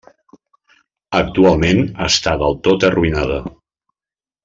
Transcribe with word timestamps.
Actualment 1.19 1.83
està 2.07 2.35
del 2.45 2.61
tot 2.69 2.87
arruïnada. 2.91 3.39